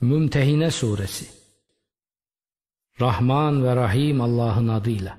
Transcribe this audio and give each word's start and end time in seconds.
Mümtehine 0.00 0.70
Suresi 0.70 1.26
Rahman 3.00 3.64
ve 3.64 3.76
Rahim 3.76 4.20
Allah'ın 4.20 4.68
adıyla 4.68 5.18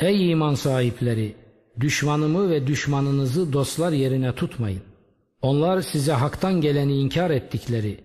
Ey 0.00 0.30
iman 0.30 0.54
sahipleri! 0.54 1.36
Düşmanımı 1.80 2.50
ve 2.50 2.66
düşmanınızı 2.66 3.52
dostlar 3.52 3.92
yerine 3.92 4.34
tutmayın. 4.34 4.82
Onlar 5.42 5.82
size 5.82 6.12
haktan 6.12 6.60
geleni 6.60 6.96
inkar 6.96 7.30
ettikleri, 7.30 8.00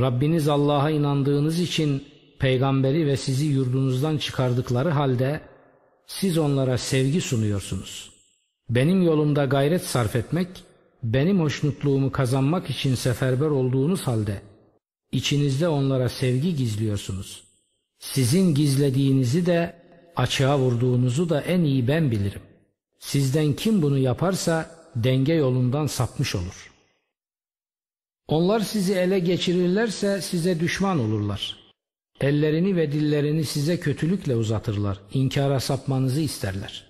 Rabbiniz 0.00 0.48
Allah'a 0.48 0.90
inandığınız 0.90 1.60
için 1.60 2.04
peygamberi 2.38 3.06
ve 3.06 3.16
sizi 3.16 3.46
yurdunuzdan 3.46 4.18
çıkardıkları 4.18 4.90
halde 4.90 5.40
siz 6.06 6.38
onlara 6.38 6.78
sevgi 6.78 7.20
sunuyorsunuz. 7.20 8.12
Benim 8.70 9.02
yolumda 9.02 9.44
gayret 9.44 9.82
sarf 9.82 10.16
etmek, 10.16 10.48
benim 11.02 11.40
hoşnutluğumu 11.40 12.12
kazanmak 12.12 12.70
için 12.70 12.94
seferber 12.94 13.46
olduğunuz 13.46 14.00
halde 14.00 14.49
içinizde 15.12 15.68
onlara 15.68 16.08
sevgi 16.08 16.56
gizliyorsunuz. 16.56 17.42
Sizin 17.98 18.54
gizlediğinizi 18.54 19.46
de 19.46 19.76
açığa 20.16 20.58
vurduğunuzu 20.58 21.28
da 21.28 21.40
en 21.40 21.60
iyi 21.60 21.88
ben 21.88 22.10
bilirim. 22.10 22.42
Sizden 22.98 23.52
kim 23.52 23.82
bunu 23.82 23.98
yaparsa 23.98 24.70
denge 24.96 25.32
yolundan 25.32 25.86
sapmış 25.86 26.34
olur. 26.34 26.70
Onlar 28.28 28.60
sizi 28.60 28.94
ele 28.94 29.18
geçirirlerse 29.18 30.22
size 30.22 30.60
düşman 30.60 31.00
olurlar. 31.00 31.56
Ellerini 32.20 32.76
ve 32.76 32.92
dillerini 32.92 33.44
size 33.44 33.80
kötülükle 33.80 34.36
uzatırlar, 34.36 35.00
inkara 35.14 35.60
sapmanızı 35.60 36.20
isterler. 36.20 36.86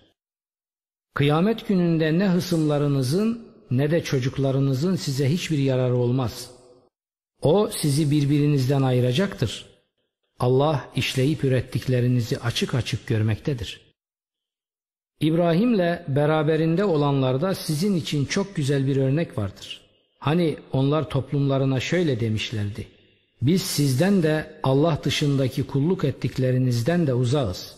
Kıyamet 1.14 1.68
gününde 1.68 2.18
ne 2.18 2.28
hısımlarınızın 2.28 3.50
ne 3.70 3.90
de 3.90 4.04
çocuklarınızın 4.04 4.96
size 4.96 5.32
hiçbir 5.32 5.58
yararı 5.58 5.96
olmaz. 5.96 6.50
O 7.42 7.70
sizi 7.72 8.10
birbirinizden 8.10 8.82
ayıracaktır. 8.82 9.66
Allah 10.40 10.88
işleyip 10.96 11.44
ürettiklerinizi 11.44 12.38
açık 12.38 12.74
açık 12.74 13.06
görmektedir. 13.06 13.80
İbrahim'le 15.20 16.02
beraberinde 16.08 16.84
olanlarda 16.84 17.54
sizin 17.54 17.96
için 17.96 18.24
çok 18.24 18.56
güzel 18.56 18.86
bir 18.86 18.96
örnek 18.96 19.38
vardır. 19.38 19.80
Hani 20.18 20.56
onlar 20.72 21.10
toplumlarına 21.10 21.80
şöyle 21.80 22.20
demişlerdi. 22.20 22.86
Biz 23.42 23.62
sizden 23.62 24.22
de 24.22 24.60
Allah 24.62 24.98
dışındaki 25.04 25.66
kulluk 25.66 26.04
ettiklerinizden 26.04 27.06
de 27.06 27.14
uzağız. 27.14 27.74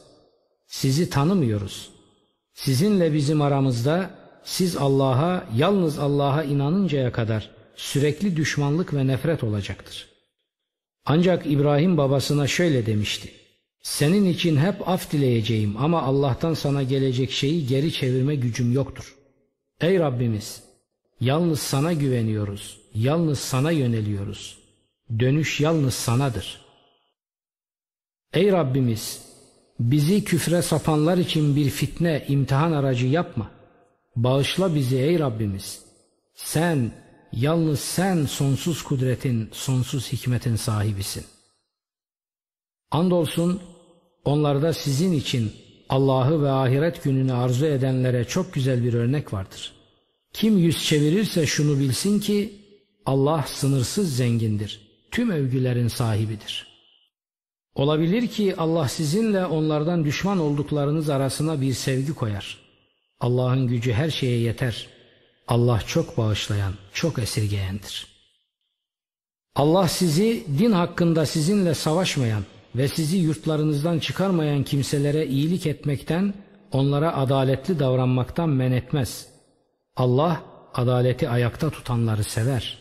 Sizi 0.67 1.11
tanımıyoruz. 1.11 1.91
Sizinle 2.55 3.13
bizim 3.13 3.43
aramızda 3.43 4.11
siz 4.45 4.77
Allah'a 4.77 5.45
yalnız 5.57 5.99
Allah'a 5.99 6.43
inanıncaya 6.43 7.13
kadar 7.13 7.51
sürekli 7.77 8.37
düşmanlık 8.37 8.95
ve 8.95 9.07
nefret 9.07 9.45
olacaktır. 9.45 10.09
Ancak 11.05 11.47
İbrahim 11.47 11.97
babasına 11.97 12.47
şöyle 12.47 12.87
demişti. 12.87 13.33
Senin 13.83 14.25
için 14.25 14.57
hep 14.57 14.89
af 14.89 15.13
dileyeceğim 15.13 15.77
ama 15.77 16.03
Allah'tan 16.03 16.55
sana 16.55 16.83
gelecek 16.83 17.31
şeyi 17.31 17.67
geri 17.67 17.93
çevirme 17.93 18.35
gücüm 18.35 18.73
yoktur. 18.73 19.17
Ey 19.81 19.99
Rabbimiz! 19.99 20.63
Yalnız 21.21 21.61
sana 21.61 21.93
güveniyoruz, 21.93 22.79
yalnız 22.95 23.39
sana 23.39 23.71
yöneliyoruz. 23.71 24.59
Dönüş 25.19 25.61
yalnız 25.61 25.95
sanadır. 25.95 26.61
Ey 28.33 28.53
Rabbimiz! 28.53 29.23
Bizi 29.81 30.25
küfre 30.25 30.63
sapanlar 30.63 31.19
için 31.19 31.57
bir 31.57 31.71
fitne, 31.71 32.25
imtihan 32.29 32.73
aracı 32.73 33.07
yapma. 33.07 33.51
Bağışla 34.17 34.75
bizi 34.75 34.99
ey 34.99 35.19
Rabbimiz. 35.19 35.83
Sen, 36.35 36.93
yalnız 37.33 37.81
sen 37.81 38.25
sonsuz 38.25 38.83
kudretin, 38.83 39.49
sonsuz 39.53 40.13
hikmetin 40.13 40.57
sahibisin. 40.57 41.25
Andolsun 42.91 43.61
onlarda 44.25 44.73
sizin 44.73 45.13
için 45.13 45.53
Allah'ı 45.89 46.43
ve 46.43 46.51
ahiret 46.51 47.05
gününü 47.05 47.33
arzu 47.33 47.67
edenlere 47.67 48.25
çok 48.25 48.55
güzel 48.55 48.85
bir 48.85 48.95
örnek 48.95 49.33
vardır. 49.33 49.73
Kim 50.33 50.59
yüz 50.59 50.85
çevirirse 50.85 51.47
şunu 51.47 51.79
bilsin 51.79 52.21
ki 52.21 52.53
Allah 53.07 53.45
sınırsız 53.49 54.17
zengindir. 54.17 54.81
Tüm 55.11 55.31
övgülerin 55.31 55.89
sahibidir. 55.89 56.67
Olabilir 57.75 58.29
ki 58.29 58.57
Allah 58.57 58.89
sizinle 58.89 59.47
onlardan 59.47 60.05
düşman 60.05 60.39
olduklarınız 60.39 61.11
arasına 61.11 61.61
bir 61.61 61.73
sevgi 61.73 62.15
koyar. 62.15 62.59
Allah'ın 63.21 63.67
gücü 63.67 63.93
her 63.93 64.11
şeye 64.11 64.39
yeter. 64.39 64.87
Allah 65.53 65.81
çok 65.87 66.19
bağışlayan, 66.19 66.73
çok 66.93 67.19
esirgeyendir. 67.19 68.07
Allah 69.55 69.89
sizi 69.89 70.45
din 70.59 70.73
hakkında 70.73 71.27
sizinle 71.27 71.75
savaşmayan 71.75 72.43
ve 72.77 72.89
sizi 72.89 73.17
yurtlarınızdan 73.17 73.99
çıkarmayan 73.99 74.63
kimselere 74.63 75.27
iyilik 75.27 75.67
etmekten, 75.67 76.35
onlara 76.73 77.17
adaletli 77.17 77.79
davranmaktan 77.79 78.49
men 78.49 78.73
etmez. 78.73 79.27
Allah 79.97 80.43
adaleti 80.75 81.29
ayakta 81.29 81.71
tutanları 81.71 82.25
sever. 82.25 82.79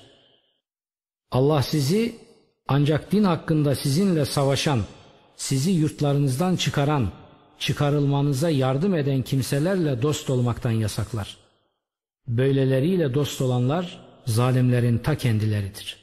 Allah 1.32 1.62
sizi 1.62 2.16
ancak 2.68 3.12
din 3.12 3.24
hakkında 3.24 3.76
sizinle 3.76 4.26
savaşan, 4.26 4.82
sizi 5.36 5.72
yurtlarınızdan 5.72 6.56
çıkaran, 6.56 7.12
çıkarılmanıza 7.60 8.50
yardım 8.50 8.96
eden 8.96 9.22
kimselerle 9.22 10.02
dost 10.02 10.30
olmaktan 10.30 10.72
yasaklar. 10.72 11.42
Böyleleriyle 12.32 13.14
dost 13.14 13.42
olanlar 13.42 14.00
zalimlerin 14.26 14.98
ta 14.98 15.16
kendileridir. 15.16 15.98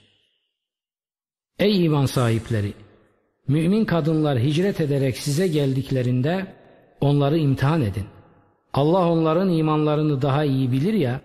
Ey 1.59 1.85
iman 1.85 2.07
sahipleri! 2.07 2.73
Mümin 3.49 3.85
kadınlar 3.85 4.39
hicret 4.39 4.81
ederek 4.81 5.17
size 5.17 5.49
geldiklerinde 5.49 6.47
onları 7.01 7.39
imtihan 7.39 7.83
edin. 7.83 8.05
Allah 8.73 9.13
onların 9.13 9.51
imanlarını 9.51 10.23
daha 10.23 10.45
iyi 10.45 10.73
bilir 10.73 10.93
ya, 10.93 11.21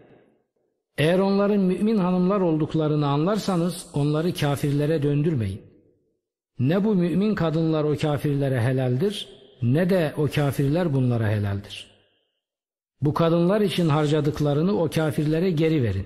eğer 0.98 1.20
onların 1.20 1.60
mümin 1.60 1.98
hanımlar 1.98 2.42
olduklarını 2.42 3.08
anlarsanız 3.08 3.86
onları 3.94 4.34
kafirlere 4.34 5.04
döndürmeyin. 5.04 5.62
Ne 6.60 6.84
bu 6.84 6.96
mümin 6.96 7.36
kadınlar 7.36 7.84
o 7.84 7.98
kafirlere 7.98 8.62
helaldir 8.62 9.28
ne 9.62 9.90
de 9.90 10.14
o 10.18 10.28
kafirler 10.28 10.94
bunlara 10.94 11.30
helaldir. 11.30 11.93
Bu 13.04 13.14
kadınlar 13.14 13.62
için 13.62 13.90
harcadıklarını 13.90 14.82
o 14.82 14.90
kafirlere 14.90 15.52
geri 15.52 15.84
verin. 15.84 16.06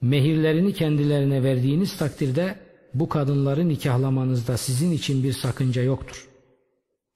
Mehirlerini 0.00 0.72
kendilerine 0.72 1.42
verdiğiniz 1.42 1.96
takdirde 1.96 2.56
bu 2.94 3.08
kadınları 3.08 3.68
nikahlamanızda 3.68 4.56
sizin 4.56 4.92
için 4.92 5.24
bir 5.24 5.32
sakınca 5.32 5.82
yoktur. 5.82 6.28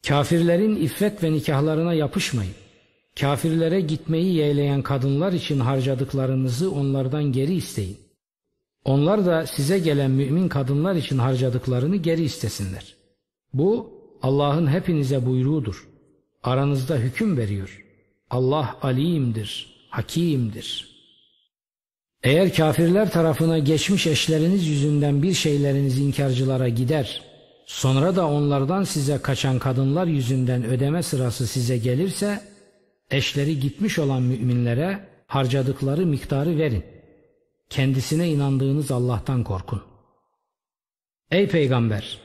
Kafirlerin 0.09 0.77
iffet 0.77 1.23
ve 1.23 1.33
nikahlarına 1.33 1.95
yapışmayın. 1.95 2.55
Kafirlere 3.21 3.81
gitmeyi 3.81 4.35
yeğleyen 4.35 4.83
kadınlar 4.83 5.33
için 5.33 5.61
harcadıklarınızı 5.61 6.71
onlardan 6.71 7.33
geri 7.33 7.55
isteyin. 7.55 7.99
Onlar 8.85 9.27
da 9.27 9.47
size 9.47 9.79
gelen 9.79 10.11
mümin 10.11 10.49
kadınlar 10.49 10.95
için 10.95 11.19
harcadıklarını 11.19 11.97
geri 11.97 12.23
istesinler. 12.23 12.95
Bu 13.53 13.91
Allah'ın 14.23 14.67
hepinize 14.67 15.27
buyruğudur. 15.27 15.89
Aranızda 16.43 16.97
hüküm 16.97 17.37
veriyor. 17.37 17.86
Allah 18.31 18.77
alimdir, 18.83 19.77
hakimdir. 19.91 20.97
Eğer 22.23 22.55
kafirler 22.55 23.11
tarafına 23.11 23.59
geçmiş 23.59 24.07
eşleriniz 24.07 24.67
yüzünden 24.67 25.23
bir 25.23 25.35
şeyleriniz 25.35 25.99
inkarcılara 25.99 26.69
gider, 26.69 27.23
sonra 27.67 28.17
da 28.17 28.29
onlardan 28.29 28.85
size 28.85 29.19
kaçan 29.19 29.59
kadınlar 29.59 30.07
yüzünden 30.07 30.65
ödeme 30.65 31.03
sırası 31.03 31.47
size 31.47 31.79
gelirse, 31.79 32.41
eşleri 33.11 33.61
gitmiş 33.61 33.99
olan 33.99 34.23
müminlere 34.23 35.09
harcadıkları 35.27 36.07
miktarı 36.07 36.59
verin. 36.59 36.85
Kendisine 37.71 38.29
inandığınız 38.29 38.91
Allah'tan 38.91 39.45
korkun. 39.45 39.83
Ey 41.31 41.49
Peygamber! 41.49 42.19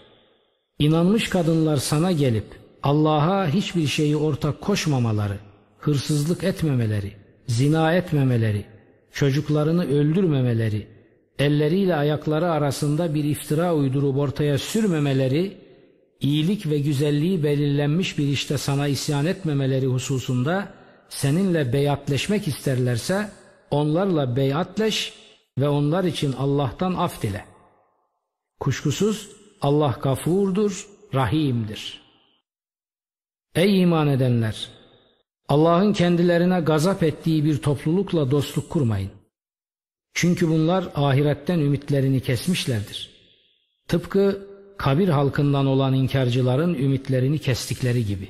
İnanmış 0.80 1.30
kadınlar 1.30 1.78
sana 1.78 2.12
gelip 2.12 2.46
Allah'a 2.84 3.48
hiçbir 3.48 3.88
şeyi 3.88 4.18
ortak 4.18 4.62
koşmamaları, 4.62 5.38
hırsızlık 5.82 6.44
etmemeleri, 6.44 7.14
zina 7.48 7.94
etmemeleri, 7.94 8.66
çocuklarını 9.12 9.92
öldürmemeleri, 9.92 10.88
elleriyle 11.40 11.96
ayakları 11.96 12.52
arasında 12.52 13.16
bir 13.16 13.24
iftira 13.24 13.76
uydurup 13.76 14.18
ortaya 14.18 14.58
sürmemeleri, 14.58 15.58
iyilik 16.20 16.70
ve 16.70 16.80
güzelliği 16.80 17.44
belirlenmiş 17.44 18.18
bir 18.18 18.28
işte 18.28 18.58
sana 18.58 18.88
isyan 18.88 19.26
etmemeleri 19.26 19.86
hususunda 19.86 20.74
seninle 21.10 21.74
beyatleşmek 21.74 22.48
isterlerse 22.48 23.30
onlarla 23.72 24.36
beyatleş 24.36 25.14
ve 25.58 25.70
onlar 25.70 26.04
için 26.04 26.34
Allah'tan 26.34 26.94
af 26.94 27.22
dile. 27.22 27.46
Kuşkusuz 28.60 29.30
Allah 29.62 30.00
gafurdur, 30.02 30.88
rahimdir. 31.14 32.02
Ey 33.56 33.82
iman 33.82 34.08
edenler! 34.08 34.81
Allah'ın 35.52 35.94
kendilerine 35.94 36.60
gazap 36.60 37.04
ettiği 37.04 37.46
bir 37.46 37.58
toplulukla 37.58 38.32
dostluk 38.32 38.70
kurmayın. 38.70 39.10
Çünkü 40.14 40.50
bunlar 40.50 40.90
ahiretten 40.96 41.60
ümitlerini 41.60 42.20
kesmişlerdir. 42.20 43.10
Tıpkı 43.88 44.48
kabir 44.78 45.10
halkından 45.10 45.66
olan 45.66 45.94
inkarcıların 45.94 46.74
ümitlerini 46.74 47.40
kestikleri 47.40 48.06
gibi. 48.06 48.30